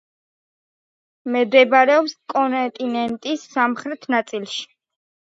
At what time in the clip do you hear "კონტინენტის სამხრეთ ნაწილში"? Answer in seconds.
2.33-4.65